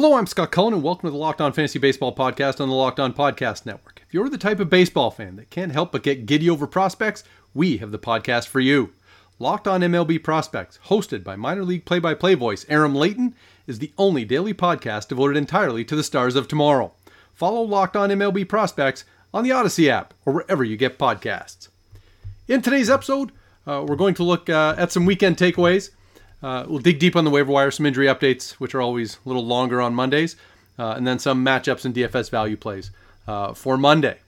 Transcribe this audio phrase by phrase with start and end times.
[0.00, 2.74] Hello, I'm Scott Cullen, and welcome to the Locked On Fantasy Baseball podcast on the
[2.76, 4.00] Locked On Podcast Network.
[4.06, 7.24] If you're the type of baseball fan that can't help but get giddy over prospects,
[7.52, 8.92] we have the podcast for you.
[9.40, 13.34] Locked On MLB Prospects, hosted by minor league play by play voice Aram Leighton,
[13.66, 16.92] is the only daily podcast devoted entirely to the stars of tomorrow.
[17.34, 21.70] Follow Locked On MLB Prospects on the Odyssey app or wherever you get podcasts.
[22.46, 23.32] In today's episode,
[23.66, 25.90] uh, we're going to look uh, at some weekend takeaways.
[26.42, 29.28] Uh, we'll dig deep on the waiver wire, some injury updates, which are always a
[29.28, 30.36] little longer on Mondays,
[30.78, 32.90] uh, and then some matchups and DFS value plays
[33.26, 34.18] uh, for Monday.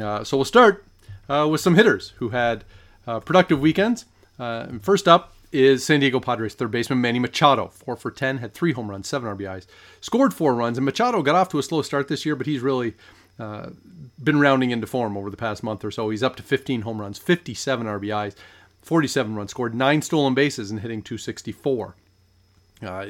[0.00, 0.84] Uh, so we'll start
[1.28, 2.64] uh, with some hitters who had
[3.06, 4.04] uh, productive weekends.
[4.82, 8.72] first up is San Diego Padres third baseman Manny Machado, four for ten, had three
[8.72, 9.66] home runs, seven RBIs,
[10.02, 12.60] scored four runs, and Machado got off to a slow start this year, but he's
[12.60, 12.94] really
[13.38, 16.10] been rounding into form over the past month or so.
[16.10, 18.34] He's up to 15 home runs, 57 RBIs.
[18.86, 21.96] 47 runs scored, nine stolen bases, and hitting 264.
[22.80, 23.06] Uh,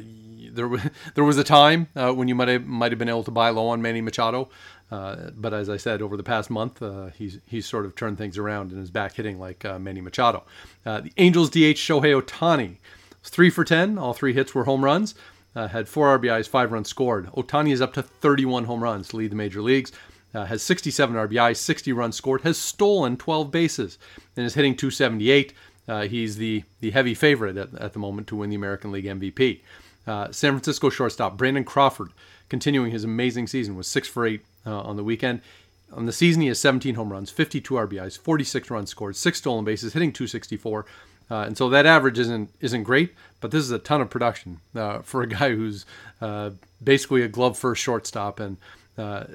[0.50, 0.80] there, was,
[1.14, 3.50] there was a time uh, when you might have, might have been able to buy
[3.50, 4.48] low on Manny Machado,
[4.90, 8.16] uh, but as I said, over the past month, uh, he's he's sort of turned
[8.16, 10.44] things around and is back hitting like uh, Manny Machado.
[10.86, 12.76] Uh, the Angels DH Shohei Ohtani
[13.22, 13.98] three for ten.
[13.98, 15.14] All three hits were home runs.
[15.54, 17.26] had four RBIs, five runs scored.
[17.32, 19.92] Ohtani is up to 31 home runs to lead the major leagues
[20.36, 23.98] uh, has 67 RBIs, 60 runs scored, has stolen 12 bases,
[24.36, 25.54] and is hitting 278.
[25.88, 29.04] Uh, he's the, the heavy favorite at, at the moment to win the American League
[29.04, 29.60] MVP.
[30.06, 32.10] Uh, San Francisco shortstop Brandon Crawford,
[32.48, 35.40] continuing his amazing season, was 6 for 8 uh, on the weekend.
[35.92, 39.64] On the season, he has 17 home runs, 52 RBIs, 46 runs scored, 6 stolen
[39.64, 40.86] bases, hitting 264.
[41.28, 44.60] Uh, and so that average isn't isn't great, but this is a ton of production
[44.76, 45.84] uh, for a guy who's
[46.20, 46.50] uh,
[46.82, 48.58] basically a glove first shortstop and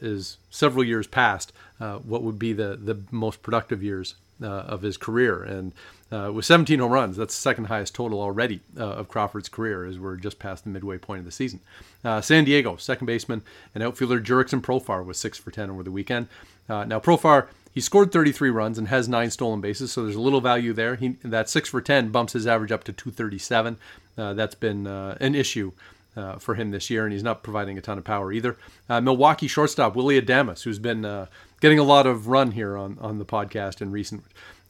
[0.02, 5.44] is several years past what would be the, the most productive years of his career.
[5.44, 5.74] And
[6.12, 9.86] uh, with 17 home runs, that's the second highest total already uh, of Crawford's career
[9.86, 11.60] as we're just past the midway point of the season.
[12.04, 15.92] Uh, San Diego, second baseman and outfielder Jurickson Profar was 6 for 10 over the
[15.92, 16.28] weekend.
[16.68, 20.42] now, Profar, he scored 33 runs and has nine stolen bases, so there's a little
[20.42, 20.96] value there.
[20.96, 23.78] He, that 6 for 10 bumps his average up to 237.
[24.16, 25.72] that's been an issue
[26.16, 28.58] uh, for him this year, and he's not providing a ton of power either.
[28.90, 31.28] Uh, Milwaukee shortstop Willy Adames, who's been uh,
[31.60, 34.24] getting a lot of run here on, on the podcast in recent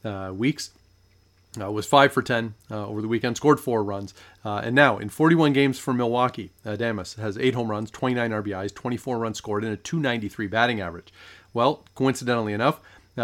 [0.04, 0.70] uh, weeks,
[1.60, 4.14] uh, was five for ten uh, over the weekend, scored four runs,
[4.44, 9.18] and now in 41 games for Milwaukee, Adames has eight home runs, 29 RBIs, 24
[9.18, 11.12] runs scored, and a 293 batting average.
[11.52, 12.80] Well, coincidentally enough,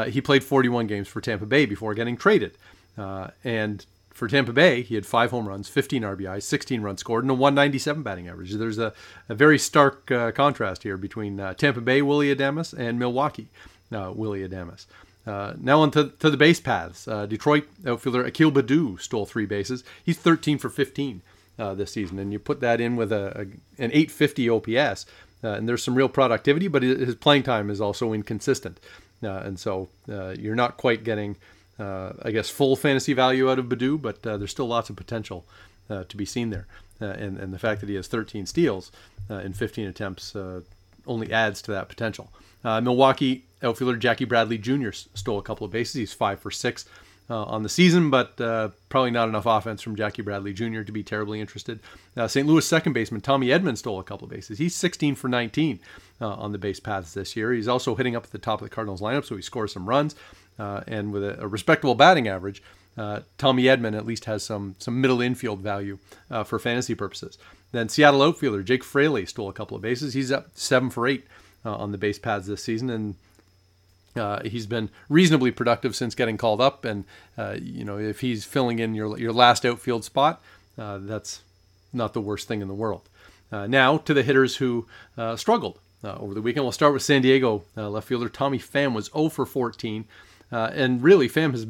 [0.08, 2.56] he played 41 games for Tampa Bay before getting traded,
[2.96, 3.86] and
[4.18, 7.34] for Tampa Bay, he had five home runs, 15 RBIs, 16 runs scored, and a
[7.34, 8.52] 197 batting average.
[8.52, 8.92] There's a,
[9.28, 13.48] a very stark uh, contrast here between uh, Tampa Bay Willy Adames and Milwaukee
[13.92, 14.86] uh, Willy Adames.
[15.28, 17.06] Uh, now on to, to, the base paths.
[17.06, 19.84] Uh, Detroit outfielder Akil Baddoo stole three bases.
[20.02, 21.20] He's 13 for 15
[21.58, 23.40] uh, this season, and you put that in with a, a
[23.82, 25.06] an 850 OPS,
[25.42, 28.80] and there's some real productivity, but his playing time is also inconsistent,
[29.20, 31.36] and so you're not quite getting
[31.78, 34.96] uh, I guess, full fantasy value out of Baddoo, but uh, there's still lots of
[34.96, 35.44] potential
[35.88, 36.66] uh, to be seen there.
[37.00, 38.90] Uh, and, and the fact that he has 13 steals
[39.30, 40.60] uh, in 15 attempts uh,
[41.08, 42.32] only adds to that potential.
[42.64, 44.90] Uh, Milwaukee outfielder Jackie Bradley Jr.
[44.92, 45.94] stole a couple of bases.
[45.94, 46.84] He's five for six
[47.30, 50.82] uh, on the season, but uh, probably not enough offense from Jackie Bradley Jr.
[50.82, 51.80] to be terribly interested.
[52.26, 52.46] St.
[52.46, 54.58] Louis second baseman Tommy Edman stole a couple of bases.
[54.58, 55.80] He's 16 for 19
[56.20, 57.52] on the base paths this year.
[57.52, 59.88] He's also hitting up at the top of the Cardinals lineup, so he scores some
[59.88, 60.14] runs
[60.58, 62.62] uh, and with a, a, respectable batting average,
[62.98, 65.98] uh, Tommy Edman at least has some some middle infield value
[66.30, 67.38] uh, for fantasy purposes.
[67.70, 70.14] Then Seattle outfielder Jake Fraley stole a couple of bases.
[70.14, 71.24] He's up seven for eight
[71.64, 73.14] uh, on the base paths this season, and
[74.16, 76.84] uh, he's been reasonably productive since getting called up.
[76.84, 77.04] And
[77.36, 80.42] uh, you know, if he's filling in your your last outfield spot,
[80.76, 81.42] that's
[81.92, 83.08] not the worst thing in the world.
[83.52, 84.86] now to the hitters who
[85.36, 86.64] struggled over the weekend.
[86.64, 90.04] We'll start with San Diego left fielder Tommy Pham was 0 for 14.
[90.50, 91.66] Uh, and really, Pham has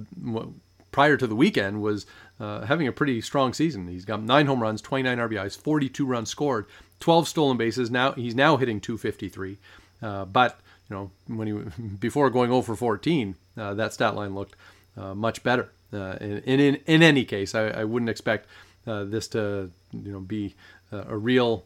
[0.91, 2.07] prior to the weekend was
[2.41, 3.89] uh, having a pretty strong season.
[3.89, 6.67] He's got nine home runs, 29 RBIs, 42 runs scored,
[7.01, 7.91] 12 stolen bases.
[7.91, 9.59] Now he's now hitting 253.
[10.01, 14.35] Uh, but you know when he before going 0 for 14, uh, that stat line
[14.35, 14.55] looked
[14.97, 15.71] uh, much better.
[15.93, 18.47] Uh, and, in in any case, I, I wouldn't expect
[18.85, 20.55] this to you know be
[20.93, 21.65] a real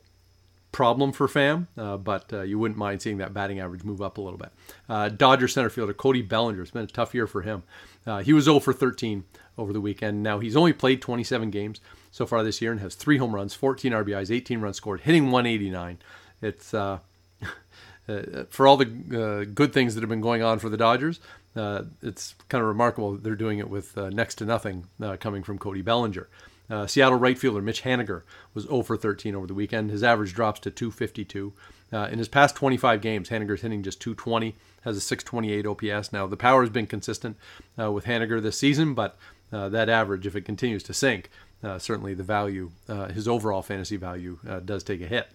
[0.73, 4.19] problem for Pham, uh, but uh, you wouldn't mind seeing that batting average move up
[4.19, 4.51] a little bit.
[4.89, 6.63] Uh, Dodger center fielder Cody Bellinger.
[6.63, 7.63] It's been a tough year for him.
[8.07, 9.25] Uh, he was 0 for 13
[9.59, 10.23] over the weekend.
[10.23, 11.81] Now he's only played 27 games
[12.11, 15.31] so far this year and has three home runs, 14 RBIs, 18 runs scored, hitting
[15.31, 15.99] 189.
[16.41, 16.99] It's uh,
[18.09, 21.21] uh, for all the good things that have been going on for the Dodgers.
[21.55, 24.87] it's kind of remarkable they're doing it with next to nothing
[25.21, 26.29] coming from Cody Bellinger.
[26.73, 28.23] Uh, Seattle right fielder Mitch Haniger
[28.55, 29.91] was 0 for 13 over the weekend.
[29.91, 31.53] His average drops to 252.
[31.93, 36.15] Uh, in his past 25 games, Haniger's hitting just 220, has a 628 OPS.
[36.15, 37.37] Now, the power has been consistent
[37.79, 39.19] uh, with Haniger this season, but
[39.53, 41.29] uh, that average, if it continues to sink,
[41.63, 45.29] uh, certainly the value, uh, his overall fantasy value, does take a hit.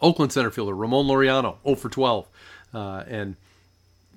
[0.00, 2.28] Oakland center fielder Ramon Laureano, 0 for 12.
[2.72, 3.36] and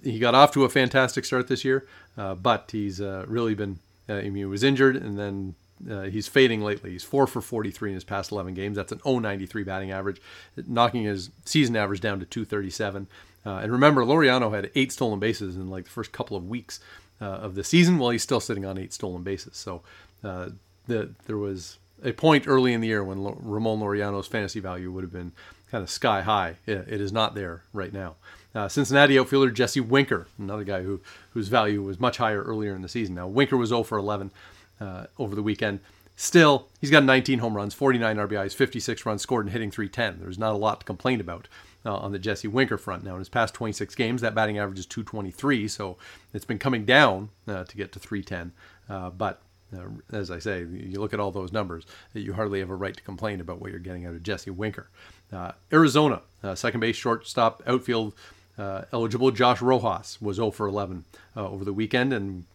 [0.03, 1.85] he got off to a fantastic start this year,
[2.15, 3.77] but he's really been,
[4.09, 5.53] I mean, he was injured and then
[5.89, 6.91] uh, he's fading lately.
[6.91, 8.77] He's four for 43 in his past 11 games.
[8.77, 10.21] That's an 0.93 batting average,
[10.67, 13.07] knocking his season average down to 237.
[13.45, 16.79] Uh, and remember, Laureano had eight stolen bases in like the first couple of weeks
[17.21, 19.57] uh, of the season, while he's still sitting on eight stolen bases.
[19.57, 19.81] So
[20.23, 20.49] uh,
[20.87, 25.03] the, there was a point early in the year when Ramon Laureano's fantasy value would
[25.03, 25.31] have been
[25.71, 26.55] kind of sky high.
[26.65, 28.15] it, it is not there right now.
[28.53, 31.01] Uh, Cincinnati outfielder Jesse Winker, another guy who
[31.31, 33.15] whose value was much higher earlier in the season.
[33.15, 34.31] Now Winker was 0 for 11
[34.79, 35.79] uh, over the weekend.
[36.17, 40.21] Still, he's got 19 home runs, 49 RBIs, 56 runs scored, and hitting 310.
[40.21, 41.49] There's not a lot to complain about
[41.85, 43.03] uh, on the Jesse Winker front.
[43.03, 45.97] Now, in his past 26 games, that batting average is 223, so
[46.33, 48.53] it's been coming down uh, to get to 310.
[48.89, 49.41] Uh, but
[49.75, 49.81] uh,
[50.13, 53.03] as I say, you look at all those numbers, you hardly have a right to
[53.03, 54.89] complain about what you're getting out of Jesse Winker.
[55.33, 56.21] Uh, Arizona,
[56.53, 58.13] second base, shortstop, outfield
[58.57, 61.03] eligible Josh Rojas was 0 for 11
[61.35, 62.45] over the weekend and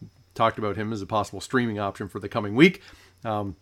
[0.41, 2.81] talked about him as a possible streaming option for the coming week.
[3.23, 3.55] Um,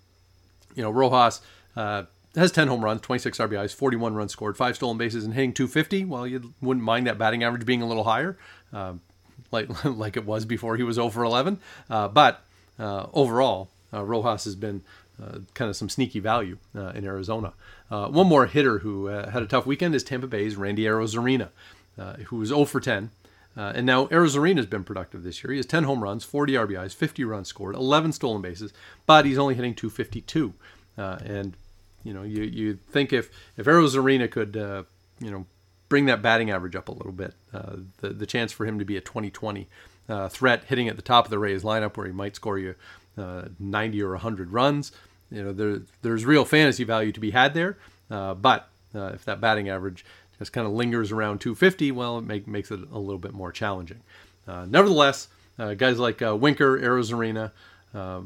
[0.75, 1.41] you know, Rojas
[1.75, 2.03] uh,
[2.35, 6.05] has 10 home runs, 26 RBIs, 41 runs scored, five stolen bases, and hitting 250.
[6.05, 8.37] Well, you wouldn't mind that batting average being a little higher,
[8.71, 8.93] uh,
[9.51, 11.59] like like it was before he was over 11.
[11.89, 12.45] Uh, but
[12.79, 14.81] uh, overall, uh, Rojas has been
[15.21, 17.51] uh, kind of some sneaky value in Arizona.
[17.89, 21.49] one more hitter who had a tough weekend is Tampa Bay's Randy Arozarena,
[22.27, 23.11] who was 0 for 10
[23.59, 25.51] uh, and now Arozarena has been productive this year.
[25.51, 28.71] He has 10 home runs, 40 RBIs, 50 runs scored, 11 stolen bases,
[29.06, 30.53] but he's only hitting 252.
[30.97, 31.57] Uh, and
[32.06, 34.83] you know, you you think if if Arozarena could uh,
[35.19, 35.45] you know
[35.89, 38.85] bring that batting average up a little bit, uh, the the chance for him to
[38.85, 39.67] be a 2020
[40.07, 42.75] uh, threat hitting at the top of the Rays lineup where he might score you
[43.17, 44.94] uh, 90 or 100 runs,
[45.29, 47.77] you know, there there's real fantasy value to be had there.
[48.07, 50.05] but if that batting average
[50.39, 53.51] just kind of lingers around 250, well, it make, makes it a little bit more
[53.51, 54.01] challenging.
[54.47, 55.27] Uh, nevertheless,
[55.59, 57.51] uh, guys like uh, Winker, Arozarena,
[57.94, 58.21] uh,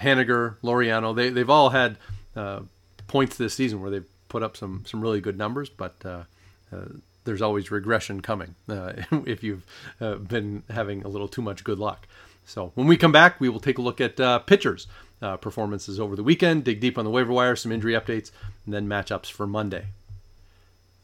[0.00, 1.98] Haniger, Laureano, they, they've all had
[2.36, 2.60] uh,
[3.08, 6.22] points this season where they've put up some, some really good numbers, but uh,
[7.24, 9.66] there's always regression coming if you've
[9.98, 12.06] been having a little too much good luck.
[12.44, 14.86] So when we come back, we will take a look at pitchers'
[15.20, 18.30] performances over the weekend, dig deep on the waiver wire, some injury updates,
[18.64, 19.86] and then matchups for Monday.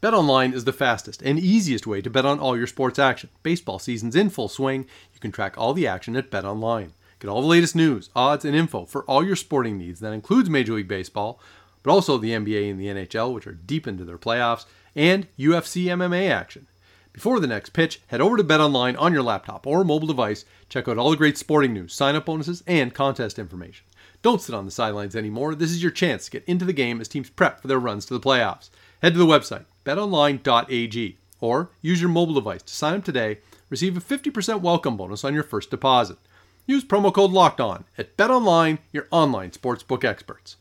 [0.03, 3.29] BetOnline is the fastest and easiest way to bet on all your sports action.
[3.41, 4.85] Baseball season's in full swing.
[5.13, 6.89] You can track all the action at BetOnline.
[7.21, 10.01] Get all the latest news, odds, and info for all your sporting needs.
[10.01, 11.39] That includes Major League Baseball,
[11.83, 15.85] but also the NBA and the NHL, which are deep into their playoffs, and UFC
[15.85, 16.67] MMA action.
[17.13, 20.43] Before the next pitch, head over to BetOnline on your laptop or mobile device.
[20.67, 23.85] Check out all the great sporting news, sign up bonuses, and contest information.
[24.21, 25.55] Don't sit on the sidelines anymore.
[25.55, 28.05] This is your chance to get into the game as teams prep for their runs
[28.07, 28.69] to the playoffs.
[29.01, 33.39] Head to the website betonline.ag or use your mobile device to sign up today.
[33.69, 36.17] Receive a 50% welcome bonus on your first deposit.
[36.65, 40.55] Use promo code Locked On at BetOnline, your online sportsbook experts.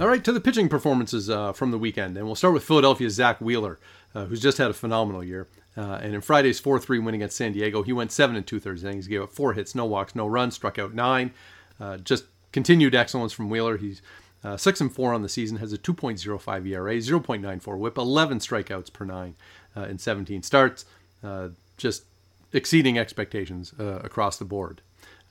[0.00, 3.14] All right, to the pitching performances uh, from the weekend, and we'll start with Philadelphia's
[3.14, 3.78] Zack Wheeler,
[4.14, 5.46] uh, who's just had a phenomenal year.
[5.76, 8.82] Uh, and in Friday's 4-3 win against San Diego, he went seven and two thirds
[8.82, 11.32] innings, gave up four hits, no walks, no runs, struck out nine.
[11.78, 13.76] Uh, just continued excellence from Wheeler.
[13.76, 14.02] He's
[14.44, 18.92] uh, six and four on the season, has a 2.05 ERA, 0.94 WHIP, 11 strikeouts
[18.92, 19.34] per nine
[19.76, 20.84] uh, in 17 starts,
[21.24, 22.04] uh, just
[22.52, 24.80] exceeding expectations uh, across the board.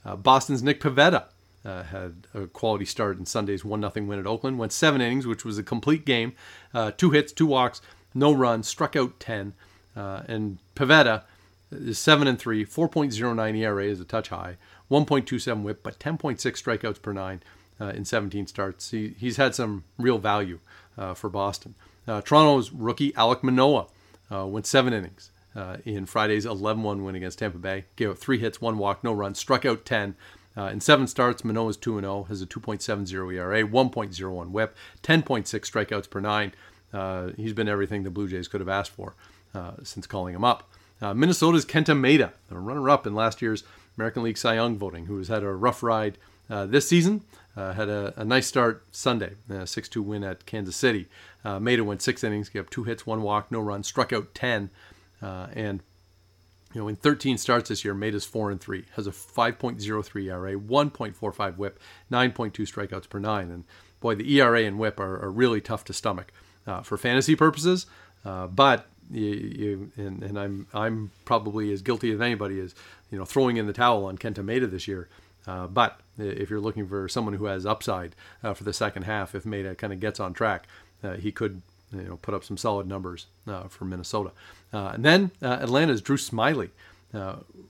[0.04, 1.26] Uh, Boston's Nick Pivetta
[1.64, 4.60] uh, had a quality start in Sunday's one 0 win at Oakland.
[4.60, 6.34] Went seven innings, which was a complete game.
[6.98, 7.82] two hits, two walks,
[8.14, 9.54] no runs, struck out 10.
[9.96, 11.24] and Pivetta
[11.72, 14.58] is seven and three, 4.09 ERA is a touch high,
[14.92, 17.42] 1.27 WHIP, but 10.6 strikeouts per nine
[17.80, 18.92] uh, in 17 starts.
[18.92, 20.60] He, he's had some real value
[20.98, 21.76] uh, for Boston.
[22.08, 23.88] Uh, Toronto's rookie Alek Manoah
[24.32, 27.86] uh, went seven innings uh, in Friday's 11 1 win against Tampa Bay.
[27.96, 30.16] Gave up three hits, one walk, no runs, struck out 10.
[30.58, 36.10] Uh, in seven starts, Manoah's 2 0, has a 2.70 ERA, 1.01 whip, 10.6 strikeouts
[36.10, 36.54] per nine.
[37.36, 39.16] he's been everything the Blue Jays could have asked for
[39.84, 40.70] since calling him up.
[41.02, 43.66] Minnesota's Kenta Maeda, a runner-up in last year's
[43.98, 46.18] American League Cy Young voting, who has had a rough ride
[46.48, 47.24] this season.
[47.58, 51.08] Uh, had a, a, nice start Sunday, a 6 2 win at Kansas City.
[51.44, 54.36] Uh, Maeda went six innings, gave up two hits, one walk, no run, struck out
[54.36, 54.70] 10.
[55.22, 55.82] Uh, and
[56.74, 60.60] you know, in 13 starts this year, Maeda's 4 and 3, has a 5.03 ERA,
[60.60, 61.80] 1.45 whip,
[62.12, 63.50] 9.2 strikeouts per nine.
[63.50, 63.64] And
[64.02, 66.34] boy, the ERA and whip are, are really tough to stomach
[66.68, 67.86] uh, for fantasy purposes.
[68.26, 72.74] Uh, but you, you and, and, I'm I'm probably as guilty as anybody is,
[73.12, 75.08] you know, throwing in the towel on Kenta Maeda this year.
[75.48, 79.36] Uh, but if you're looking for someone who has upside uh, for the second half,
[79.36, 80.68] if Maeda kind of gets on track,
[81.04, 81.62] uh, he could
[81.94, 84.32] you know put up some solid numbers uh, for Minnesota.
[84.74, 86.70] Uh, and then Atlanta's Drew Smyly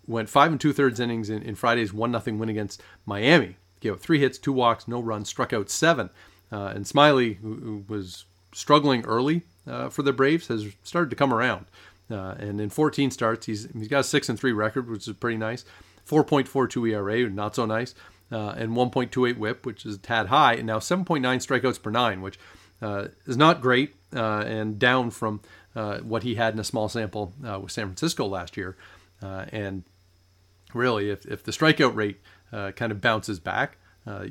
[0.08, 3.58] went five and two thirds innings in, in Friday's one nothing win against Miami.
[3.80, 6.10] Gave up three hits, two walks, no runs, struck out seven.
[6.50, 9.44] and Smyly, who, who, was struggling early
[9.90, 11.66] for the Braves, has started to come around.
[12.10, 15.38] and in 14 starts, he's he's got a six and three record, which is pretty
[15.38, 15.66] nice.
[16.08, 17.96] 4.42 ERA, not so nice,
[18.32, 22.22] uh, and 1.28 WHIP, which is a tad high, and now 7.9 strikeouts per nine,
[22.22, 22.40] which
[22.82, 25.42] uh, is not great uh, and down from
[25.76, 28.76] uh, what he had in a small sample uh, with San Francisco last year.
[29.22, 29.84] Uh, and
[30.74, 32.20] really, if, if the strikeout rate
[32.52, 33.78] kind of bounces back,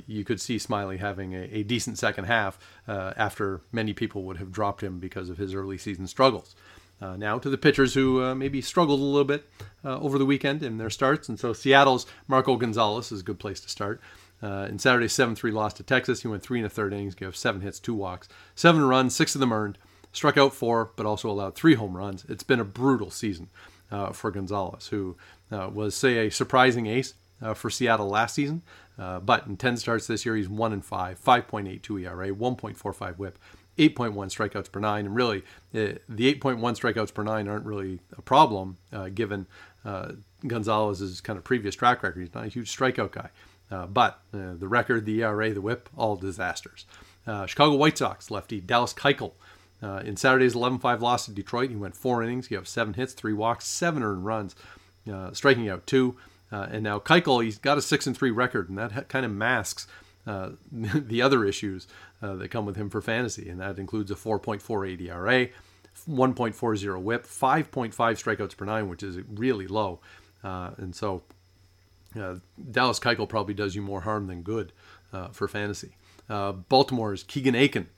[0.06, 4.50] you could see Smyly having a, a decent second half after many people would have
[4.50, 6.54] dropped him because of his early season struggles.
[7.00, 9.48] Uh, now to the pitchers who uh, maybe struggled a little bit
[9.84, 11.28] uh, over the weekend in their starts.
[11.28, 14.00] And so Seattle's Marco Gonzalez is a good place to start.
[14.42, 17.14] Uh, in Saturday's 7 3 loss to Texas, he went three and a third innings,
[17.14, 19.78] gave seven hits, two walks, seven runs, six of them earned,
[20.12, 22.24] struck out four, but also allowed three home runs.
[22.28, 23.48] It's been a brutal season
[23.90, 25.16] uh, for Gonzalez, who
[25.50, 27.14] uh, was, say, a surprising ace
[27.54, 28.62] for Seattle last season.
[28.96, 33.38] but in 10 starts this year, he's 1 and 5, 5.82 ERA, 1.45 whip,
[33.78, 35.06] 8.1 strikeouts per nine.
[35.06, 35.38] And really,
[35.74, 39.46] uh, the 8.1 strikeouts per nine aren't really a problem uh, given
[39.84, 40.12] uh,
[40.46, 42.20] Gonzalez's kind of previous track record.
[42.20, 43.30] He's not a huge strikeout guy.
[43.70, 46.84] Uh, but uh, the record, the ERA, the whip, all disasters.
[47.26, 49.32] Uh, Chicago White Sox lefty Dallas Keuchel.
[50.04, 53.12] in Saturday's 11 5 loss to Detroit, he went four innings, he have seven hits,
[53.14, 54.54] three walks, seven earned runs,
[55.32, 56.16] striking out two.
[56.50, 59.86] and now Keuchel, he's got a 6 and 3 record, and that kind of masks
[60.26, 61.86] uh, the other issues
[62.22, 65.48] uh, that come with him for fantasy, and that includes a 4.48 ERA,
[66.08, 70.00] 1.40 WHIP, 5.5 strikeouts per nine, which is really low,
[70.42, 71.22] uh, and so
[72.18, 72.36] uh,
[72.70, 74.72] Dallas Keuchel probably does you more harm than good
[75.12, 75.96] uh, for fantasy.
[76.28, 77.88] Baltimore's Keegan Akin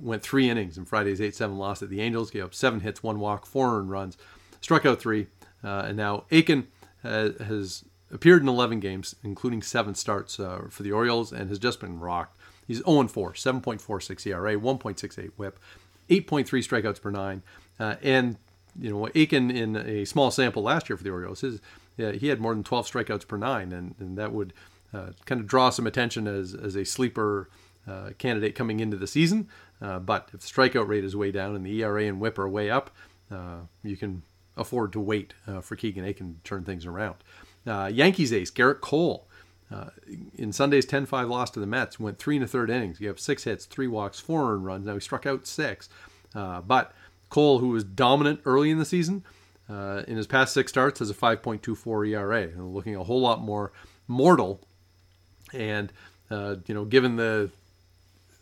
[0.00, 3.20] went three innings in Friday's 8-7 loss at the Angels, gave up seven hits, one
[3.20, 4.18] walk, four earned runs,
[4.60, 5.28] struck out three,
[5.62, 6.66] and now Akin
[7.02, 7.84] has
[8.14, 11.98] appeared in 11 games, including seven starts uh, for the Orioles, and has just been
[11.98, 12.38] rocked.
[12.66, 15.58] He's 0 4, 7.46 ERA, 1.68 WHIP,
[16.08, 17.42] 8.3 strikeouts per nine,
[17.78, 18.36] uh, and
[18.80, 21.60] you know Akin in a small sample last year for the Orioles, his,
[21.96, 24.54] yeah, he had more than 12 strikeouts per nine, and, and that would
[24.94, 27.50] uh, kind of draw some attention as as a sleeper
[27.86, 29.48] uh, candidate coming into the season.
[29.82, 32.48] Uh, but if the strikeout rate is way down and the ERA and WHIP are
[32.48, 32.90] way up,
[33.30, 34.22] uh, you can
[34.56, 37.16] afford to wait for Keegan Akin to turn things around.
[37.66, 39.26] Uh, Yankees ace Gerrit Cole
[39.72, 39.86] uh,
[40.36, 42.98] in Sunday's 10-5 loss to the Mets went three and a third innings.
[42.98, 44.86] He have six hits, three walks, four earned runs.
[44.86, 45.88] Now he struck out six,
[46.34, 46.92] uh, but
[47.30, 49.24] Cole, who was dominant early in the season,
[49.68, 53.72] uh, in his past six starts has a 5.24 ERA, looking a whole lot more
[54.06, 54.60] mortal.
[55.52, 55.92] And
[56.30, 57.50] uh, you know, given the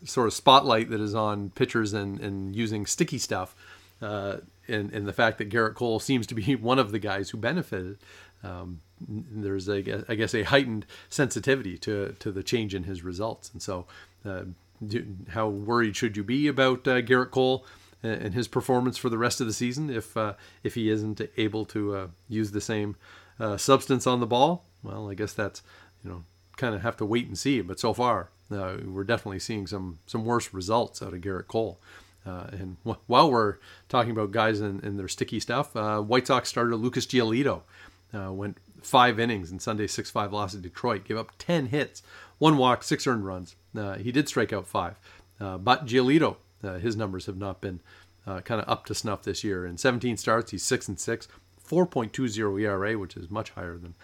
[0.03, 3.55] sort of spotlight that is on pitchers and, and using sticky stuff,
[4.01, 4.37] uh,
[4.67, 7.37] and, and the fact that Gerrit Cole seems to be one of the guys who
[7.37, 7.97] benefited,
[8.43, 13.49] um, there's a, I guess a heightened sensitivity to to the change in his results.
[13.51, 13.85] And so,
[14.25, 14.43] uh,
[14.85, 17.65] do, how worried should you be about uh, Gerrit Cole
[18.01, 20.33] and his performance for the rest of the season if uh,
[20.63, 22.95] if he isn't able to uh, use the same
[23.39, 24.65] uh, substance on the ball?
[24.83, 25.61] Well, I guess that's
[26.03, 26.23] you know
[26.57, 27.61] kind of have to wait and see.
[27.61, 31.79] But so far, uh, we're definitely seeing some some worse results out of Gerrit Cole.
[32.25, 33.57] Uh, and while we're
[33.89, 37.63] talking about guys and, and their sticky stuff, uh, White Sox starter Lucas Giolito
[38.13, 42.03] uh, went five innings in Sunday's 6 5 loss to Detroit, gave up 10 hits,
[42.37, 43.55] one walk, six earned runs.
[43.77, 44.99] Uh, he did strike out five.
[45.39, 47.79] Uh, but Giolito, uh, his numbers have not been
[48.27, 49.65] uh, kind of up to snuff this year.
[49.65, 51.27] In 17 starts, he's 6 and 6,
[51.67, 53.95] 4.20 ERA, which is much higher than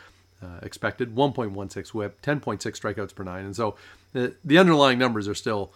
[0.62, 3.44] expected, 1.16 whip, 10.6 strikeouts per nine.
[3.44, 3.76] And so
[4.14, 5.74] the underlying numbers are still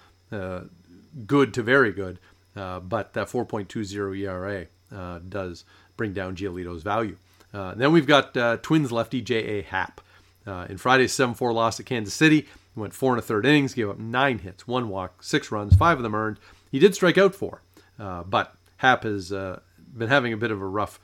[1.27, 2.17] good to very good,
[2.55, 5.65] but that 4.20 ERA does
[5.97, 7.17] bring down Giolito's value.
[7.53, 9.62] Uh, then we've got uh, Twins lefty J.A.
[9.63, 10.01] Happ.
[10.45, 13.45] Uh, in Friday's 7 4 loss at Kansas City, he went four and a third
[13.45, 16.38] innings, gave up nine hits, one walk, six runs, five of them earned.
[16.69, 17.62] He did strike out four,
[17.98, 21.00] but Happ has been having a bit of a rough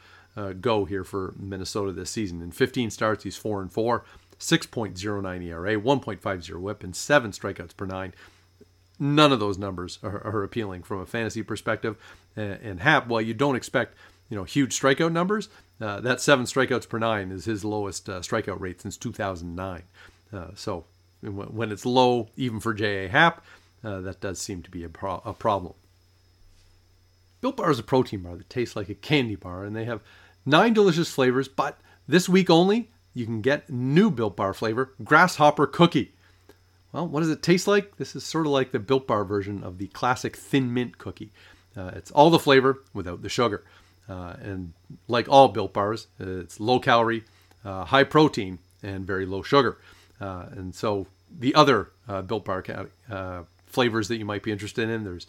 [0.60, 2.42] go here for Minnesota this season.
[2.42, 4.04] In 15 starts, he's four and four.
[4.40, 8.14] 6.09 ERA, 1.50 whip, and seven strikeouts per nine.
[8.98, 11.98] None of those numbers are, are appealing from a fantasy perspective.
[12.36, 13.96] And, and Happ, while you don't expect
[14.30, 15.50] you know huge strikeout numbers,
[15.82, 19.84] uh, that seven strikeouts per nine is his lowest uh, strikeout rate since 2009.
[20.32, 20.86] Uh, so
[21.22, 23.10] when it's low, even for J.A.
[23.10, 23.44] Happ,
[23.84, 25.74] uh, that does seem to be a, pro- a problem.
[27.42, 30.02] Built Bar is a protein bar that tastes like a candy bar, and they have
[30.46, 31.48] nine delicious flavors.
[31.48, 36.14] But this week only, you can get new Built Bar flavor, Grasshopper Cookie.
[36.92, 37.98] Well, what does it taste like?
[37.98, 41.32] This is sort of like the Built Bar version of the classic Thin Mint cookie.
[41.78, 43.64] Uh, it's all the flavor without the sugar.
[44.10, 44.74] Uh, and
[45.08, 47.24] like all Built Bars, it's low calorie,
[47.64, 49.78] uh, high protein, and very low sugar.
[50.20, 51.06] Uh, and so
[51.38, 52.66] the other uh, Built Bar
[53.10, 55.28] uh, flavors that you might be interested in there's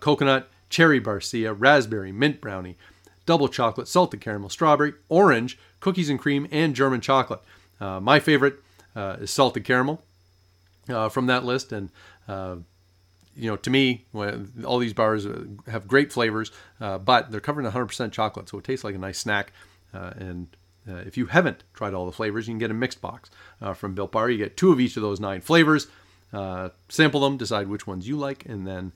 [0.00, 2.76] coconut, cherry barcia, raspberry, mint brownie,
[3.24, 7.40] double chocolate, salted caramel, strawberry, orange, cookies and cream, and German chocolate.
[7.80, 8.56] my favorite
[8.94, 10.02] is salted caramel
[11.10, 11.72] from that list.
[11.72, 11.88] And
[13.38, 14.04] you know, to me,
[14.64, 18.58] all these bars uh, have great flavors, uh, but they're covered in 100% chocolate, so
[18.58, 19.52] it tastes like a nice snack.
[19.94, 20.48] Uh, and
[20.88, 23.30] uh, if you haven't tried all the flavors, you can get a mixed box
[23.62, 24.28] uh, from Built Bar.
[24.28, 25.86] You get two of each of those nine flavors.
[26.32, 28.92] Uh, sample them, decide which ones you like, and then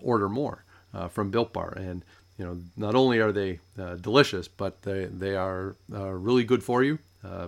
[0.00, 0.64] order more
[1.10, 1.74] from Built Bar.
[1.76, 2.02] And
[2.38, 3.60] you know, not only are they
[4.00, 6.98] delicious, but they they are really good for you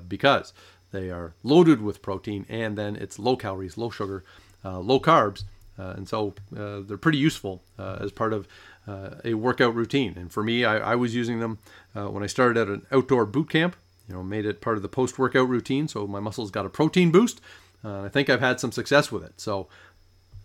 [0.06, 0.52] because
[0.92, 4.22] they are loaded with protein, and then it's low calories, low sugar,
[4.62, 5.42] low carbs
[5.78, 8.46] and so uh, they're pretty useful uh, as part of
[9.24, 10.14] a workout routine.
[10.16, 11.58] And for me, I, I was using them
[11.92, 13.76] when I started at an outdoor boot camp.
[14.08, 17.10] You know, made it part of the post-workout routine, so my muscles got a protein
[17.10, 17.42] boost.
[17.84, 19.34] I think I've had some success with it.
[19.36, 19.68] So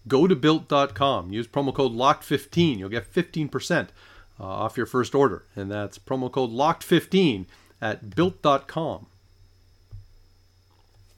[0.08, 2.78] go to built.com, use promo code LOCKED15.
[2.78, 3.88] You'll get 15%
[4.40, 5.44] uh, off your first order.
[5.56, 7.46] And that's promo code LOCKED15
[7.82, 9.08] at built.com.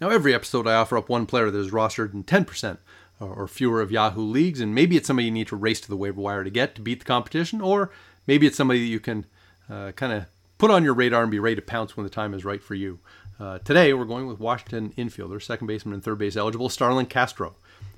[0.02, 2.78] Now, every episode I offer up one player that is rostered in 10%
[3.20, 5.98] or fewer of Yahoo leagues, and maybe it's somebody you need to race to the
[5.98, 7.92] waiver wire to get to beat the competition, or
[8.28, 9.26] maybe it's somebody that you can
[9.70, 10.26] uh, kind of
[10.58, 12.76] put on your radar and be ready to pounce when the time is right for
[12.76, 13.00] you.
[13.40, 17.56] Uh, today, we're going with Washington infielder, second baseman and third base eligible, Starlin Castro.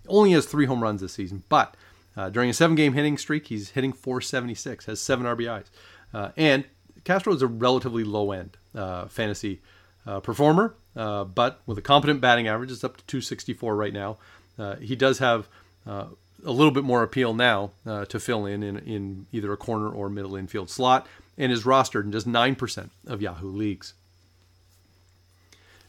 [0.08, 1.76] Only has three home runs this season, but
[2.16, 5.66] uh, during a seven game hitting streak, he's hitting 476, has seven RBIs.
[6.14, 6.66] Uh, and
[7.04, 9.62] Castro is a relatively low end uh, fantasy
[10.08, 14.18] uh, performer, but with a competent batting average, it's up to 264 right now.
[14.58, 15.48] Uh, he does have
[15.86, 16.06] uh,
[16.46, 19.90] a little bit more appeal now uh, to fill in, in in either a corner
[19.90, 23.94] or middle infield slot, and is rostered in just 9% of Yahoo leagues.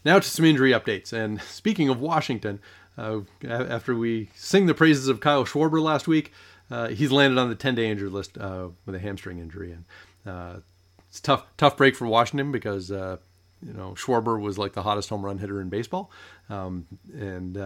[0.05, 1.13] Now to some injury updates.
[1.13, 2.61] And speaking of Washington,
[2.97, 6.33] uh, after we sing the praises of Kyle Schwarber last week,
[6.71, 10.63] uh, he's landed on the 10-day injured list uh, with a hamstring injury, and
[11.09, 15.25] it's tough tough break for Washington because you know Schwarber was like the hottest home
[15.25, 16.11] run hitter in baseball,
[16.51, 17.57] um, and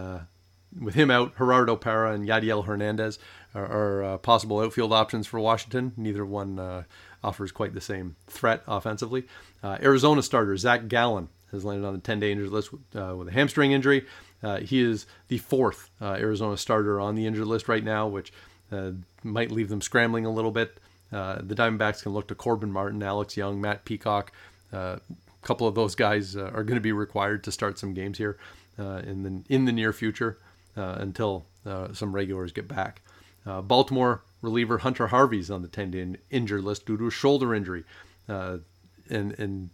[0.81, 3.19] with him out, Gerardo Parra and Yadiel Hernandez
[3.55, 5.93] are, are uh, possible outfield options for Washington.
[5.97, 6.85] Neither one uh,
[7.23, 9.27] offers quite the same threat offensively.
[9.63, 13.29] Uh, Arizona starter Zac Gallen has landed on the 10-day injured list with, uh, with
[13.29, 14.07] a hamstring injury.
[14.43, 18.33] Uh, he is the fourth uh, Arizona starter on the injured list right now, which
[19.23, 20.79] might leave them scrambling a little bit.
[21.11, 24.33] the Diamondbacks can look to Corbin Martin, Alex Young, Matt Peacock.
[24.73, 24.99] a
[25.43, 28.39] couple of those guys are going to be required to start some games here
[28.79, 30.39] in the in the near future
[30.77, 33.03] until uh, some regulars get back.
[33.47, 37.55] Uh, Baltimore reliever Hunter Harvey's on the 10 day injured list due to a shoulder
[37.55, 37.85] injury.
[38.29, 38.63] and,
[39.11, 39.71] and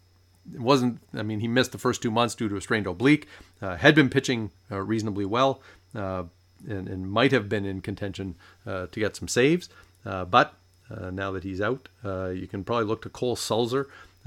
[0.53, 3.27] it wasn't, I mean, he missed the first two months due to a strained oblique,
[3.61, 5.63] had been pitching reasonably well.
[5.95, 8.35] And, and, might have been in contention
[8.67, 9.69] uh, to get some saves.
[10.05, 10.55] Uh, but
[10.91, 13.37] uh, now that he's out, you can probably look to Cole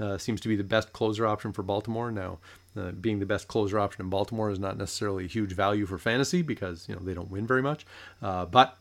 [0.02, 0.20] Sulser.
[0.20, 2.38] seems to be the best closer option for Baltimore now
[2.76, 5.98] uh, being the best closer option in Baltimore is not necessarily a huge value for
[5.98, 7.84] fantasy because you know they don't win very much.
[8.22, 8.78] Uh, but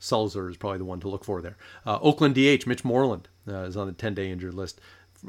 [0.00, 1.56] Sulser is probably the one to look for there.
[1.84, 4.80] Uh, Oakland DH Mitch Moreland uh, is on the 10-day injured list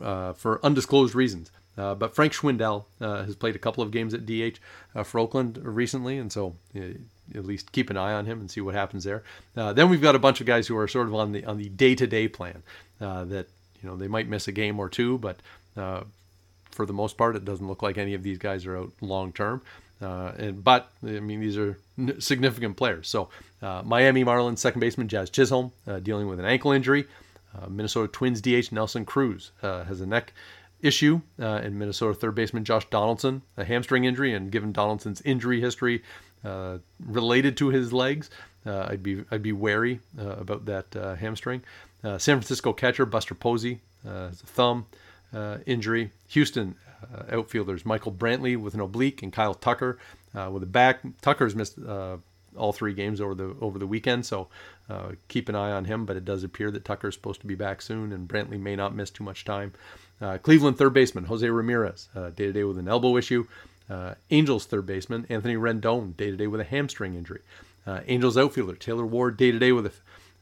[0.01, 1.51] uh, for undisclosed reasons.
[1.77, 4.57] Uh, but Frank Schwindel has played a couple of games at DH
[5.03, 8.73] for Oakland recently, and so at least keep an eye on him and see what
[8.73, 9.21] happens there.
[9.53, 11.69] then we've got a bunch of guys who are sort of on the on the
[11.69, 12.63] day-to-day plan
[12.99, 13.45] that
[13.81, 15.37] you know they might miss a game or two, but
[16.77, 17.35] for the most part.
[17.35, 19.61] It doesn't look like any of these guys are out long term.
[19.99, 21.77] Uh, and but I mean these are
[22.19, 23.09] significant players.
[23.09, 23.29] So
[23.61, 27.05] uh, Miami Marlins second baseman Jazz Chisholm uh, dealing with an ankle injury.
[27.57, 30.33] Uh, Minnesota Twins DH Nelson Cruz uh, has a neck
[30.79, 34.33] issue, uh, and Minnesota third baseman Josh Donaldson a hamstring injury.
[34.33, 36.03] And given Donaldson's injury history
[37.03, 38.29] related to his legs,
[38.65, 41.63] I'd be I'd be wary about that hamstring.
[42.03, 44.85] Uh, San Francisco catcher Buster Posey a thumb
[45.65, 46.11] injury.
[46.29, 46.75] Houston
[47.29, 49.97] outfielders Michael Brantley with an oblique and Kyle Tucker
[50.49, 51.01] with a back.
[51.21, 51.77] Tucker's missed
[52.57, 54.25] all three games over the over the weekend.
[54.25, 54.47] So
[54.89, 56.05] uh, keep an eye on him.
[56.05, 58.75] But it does appear that Tucker is supposed to be back soon, and Brantley may
[58.75, 59.73] not miss too much time.
[60.21, 63.45] Uh, Cleveland third baseman Jose Ramirez day to day with an elbow issue.
[63.89, 67.41] Uh, Angels third baseman Anthony Rendon day to day with a hamstring injury.
[67.85, 69.85] Uh, Angels outfielder Taylor Ward day to day with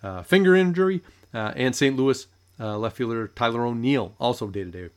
[0.03, 1.01] a uh, finger injury,
[1.35, 1.95] and St.
[1.95, 2.25] Louis
[2.59, 4.89] left fielder Tyler O'Neill also day to day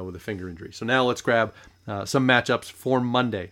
[0.00, 0.72] with a finger injury.
[0.72, 1.52] So now let's grab
[2.04, 3.50] some matchups for Monday.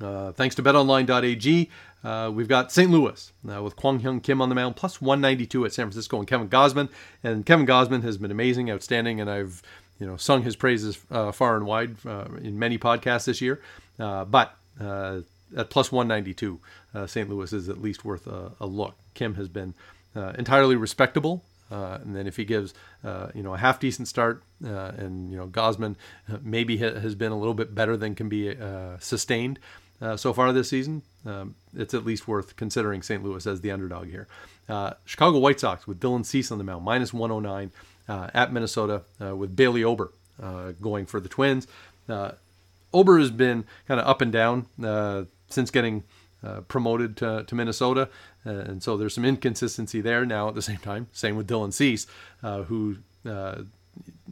[0.00, 1.68] Uh, thanks to betonline.ag,
[2.02, 2.90] uh, we've got St.
[2.90, 6.26] Louis uh, with Kwang Hyun Kim on the mound, plus 192 at San Francisco, and
[6.26, 6.88] Kevin Gausman.
[7.22, 9.62] And Kevin Gausman has been amazing, outstanding, and I've
[9.98, 13.60] you know sung his praises uh, far and wide uh, in many podcasts this year.
[13.98, 16.58] Uh, but at plus 192,
[17.06, 17.28] St.
[17.28, 18.94] Louis is at least worth a, a look.
[19.12, 19.74] Kim has been
[20.14, 21.44] entirely respectable.
[21.70, 22.74] and then if he gives,
[23.34, 25.96] you know, a half decent start, and you know, Gausman
[26.42, 28.54] maybe has been a little bit better than can be
[28.98, 29.58] sustained,
[30.00, 33.22] uh, so far this season, um, it's at least worth considering St.
[33.22, 34.26] Louis as the underdog here.
[34.68, 37.70] Uh, Chicago White Sox with Dylan Cease on the mound, minus 109
[38.08, 40.10] uh, at Minnesota uh, with Bailey Ober
[40.42, 41.66] uh, going for the Twins.
[42.08, 42.32] Uh,
[42.94, 44.66] Ober has been kind of up and down
[45.48, 46.02] since getting
[46.68, 48.08] promoted to, to Minnesota,
[48.44, 51.08] and so there's some inconsistency there now at the same time.
[51.12, 52.06] Same with Dylan Cease,
[52.42, 52.98] who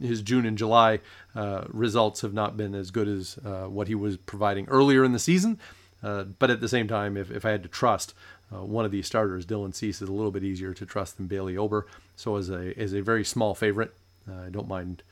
[0.01, 0.99] his June and July
[1.35, 5.11] uh, results have not been as good as uh, what he was providing earlier in
[5.11, 5.59] the season.
[6.01, 8.13] Uh, but at the same time, if, if I had to trust
[8.53, 11.27] uh, one of these starters, Dylan Cease is a little bit easier to trust than
[11.27, 11.87] Bailey Ober.
[12.15, 13.93] So as a as a very small favorite,
[14.29, 15.03] uh, I don't mind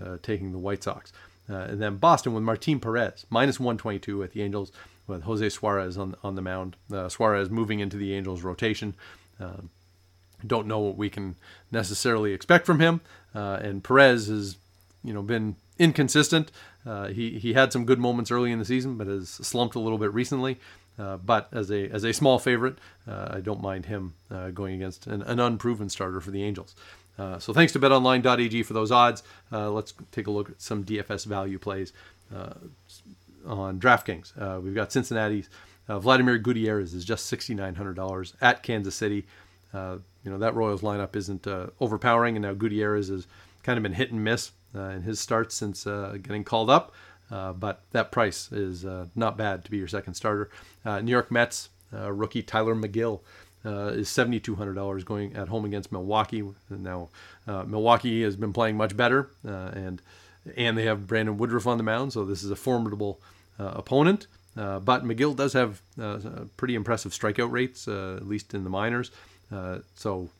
[0.00, 1.12] uh, taking the White Sox.
[1.48, 4.70] and then Boston with Martin Perez minus 122 at the Angels
[5.06, 6.76] with Jose Suarez on on the mound.
[7.08, 8.94] Suarez moving into the Angels rotation.
[9.38, 9.70] Um,
[10.46, 11.36] don't know what we can
[11.70, 13.00] necessarily expect from him.
[13.34, 14.56] Uh, and Perez has,
[15.02, 16.50] you know, been inconsistent.
[16.84, 19.80] Uh, he he had some good moments early in the season, but has slumped a
[19.80, 20.58] little bit recently.
[20.98, 24.74] Uh, but as a as a small favorite, uh, I don't mind him uh, going
[24.74, 26.74] against an, an, unproven starter for the Angels.
[27.18, 29.22] Uh, so thanks to BetOnline.ag for those odds.
[29.50, 31.92] let's take a look at some DFS value plays
[33.46, 34.62] on DraftKings.
[34.62, 35.48] we've got Cincinnati's
[35.88, 39.26] Vladimir Gutierrez is just sixty nine hundred dollars at Kansas City.
[39.72, 43.26] Uh, you know that Royals lineup isn't uh, overpowering, and now Gutierrez has
[43.62, 46.92] kind of been hit and miss uh, in his starts since uh, getting called up.
[47.30, 48.84] Uh, but that price is
[49.16, 50.48] not bad to be your second starter.
[50.84, 53.20] New York Mets rookie Tylor Megill
[53.64, 56.44] is seventy two hundred dollars going at home against Milwaukee.
[56.70, 57.08] Now
[57.46, 60.00] Milwaukee has been playing much better, and
[60.56, 63.20] and they have Brandon Woodruff on the mound, so this is a formidable
[63.58, 64.26] opponent.
[64.56, 66.18] Uh, but Megill does have uh,
[66.56, 69.10] pretty impressive strikeout rates, uh, at least in the minors.
[69.52, 70.30] Uh, so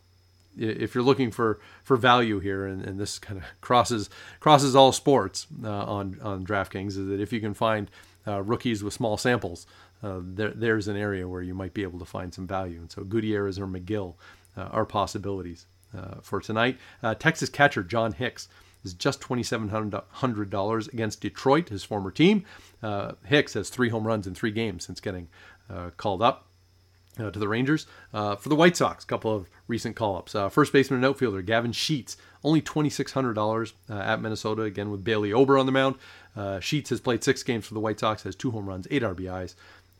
[0.59, 4.09] if you're looking for, for value here, and, and this kind of crosses
[4.41, 7.91] crosses all sports uh, on on DraftKings, is that if you can find
[8.27, 9.67] uh, rookies with small samples,
[10.03, 12.79] uh, there, there's an area where you might be able to find some value.
[12.79, 14.15] And so Gutierrez or Megill
[14.57, 16.79] uh, are possibilities uh, for tonight.
[17.19, 18.49] Texas catcher John Hicks
[18.87, 22.45] is just $2,700 against Detroit, his former team.
[23.25, 25.29] Hicks has three home runs in three games since getting
[25.97, 26.47] called up
[27.19, 27.87] uh, to the Rangers.
[28.13, 30.35] Uh, for the White Sox, a couple of recent call ups.
[30.35, 35.33] Uh, first baseman and outfielder Gavin Sheets, only $2,600 uh, at Minnesota, again with Bailey
[35.33, 35.97] Ober on the mound.
[36.37, 39.03] Uh, Sheets has played six games for the White Sox, has two home runs, eight
[39.03, 39.55] RBIs.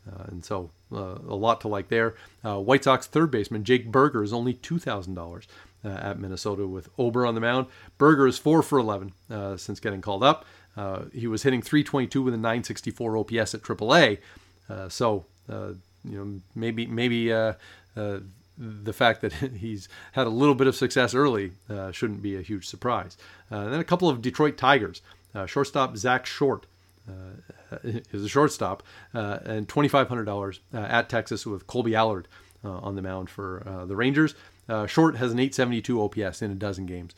[0.07, 2.15] Uh, and so a lot to like there.
[2.41, 5.47] White Sox third baseman Jake Burger is only $2,000
[5.83, 7.67] at Minnesota with Ober on the mound.
[7.97, 9.13] Burger is 4 for 11
[9.57, 10.45] since getting called up.
[11.13, 14.19] he was hitting 322 with a 964 OPS at AAA.
[14.89, 15.25] so
[16.09, 17.53] you know maybe maybe uh,
[17.95, 18.19] uh,
[18.57, 22.41] the fact that he's had a little bit of success early uh, shouldn't be a
[22.41, 23.17] huge surprise.
[23.51, 25.01] Uh, and then a couple of Detroit Tigers,
[25.35, 26.65] uh, shortstop Zack Short.
[27.07, 27.77] Uh,
[28.11, 32.27] is a shortstop and $2,500 at Texas with Kolby Allard
[32.63, 34.35] on the mound for the Rangers.
[34.87, 37.15] Short has an 872 OPS in a dozen games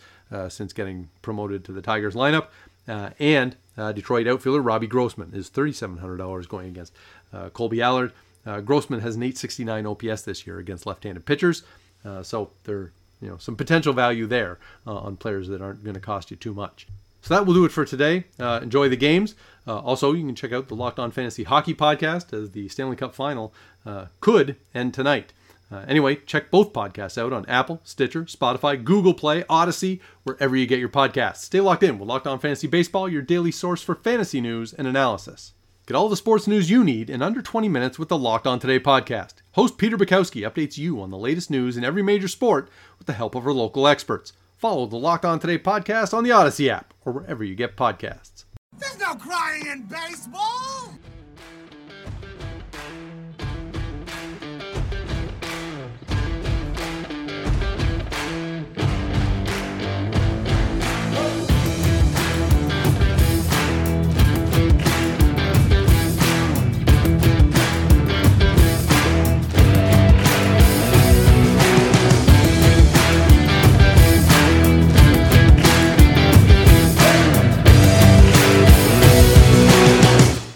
[0.49, 2.47] since getting promoted to the Tigers lineup.
[2.88, 6.93] and Detroit outfielder Robbie Grossman is $3,700 going against
[7.33, 8.13] Kolby Allard.
[8.45, 11.63] Uh, Grossman has an 869 OPS this year against left-handed pitchers,
[12.05, 15.93] uh, so there, you know, some potential value there uh, on players that aren't going
[15.93, 16.88] to cost you too much.
[17.21, 18.23] So that will do it for today.
[18.39, 19.35] Uh, enjoy the games.
[19.67, 22.95] Uh, also, you can check out the Locked On Fantasy Hockey podcast as the Stanley
[22.95, 23.53] Cup Final
[23.85, 25.33] uh, could end tonight.
[25.71, 30.65] Uh, anyway, check both podcasts out on Apple, Stitcher, Spotify, Google Play, Odyssey, wherever you
[30.65, 31.38] get your podcasts.
[31.38, 34.88] Stay locked in with Locked On Fantasy Baseball, your daily source for fantasy news and
[34.88, 35.53] analysis.
[35.86, 38.60] Get all the sports news you need in under 20 minutes with the Locked On
[38.60, 39.36] Today podcast.
[39.53, 43.13] Host Peter Bukowski updates you on the latest news in every major sport with the
[43.13, 44.34] help of our local experts.
[44.55, 48.43] Follow the Locked On Today podcast on the Odyssey app or wherever you get podcasts.
[48.77, 50.98] There's no crying in baseball.